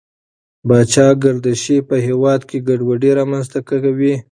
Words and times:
پاچا 0.67 1.07
ګردشي 1.23 1.77
په 1.89 1.95
هېواد 2.07 2.41
کې 2.49 2.57
ګډوډي 2.67 3.11
رامنځته 3.19 3.59
کوي. 3.69 4.13